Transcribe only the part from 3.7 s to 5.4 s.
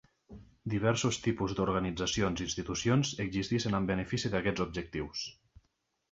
en benefici d'aquests objectius.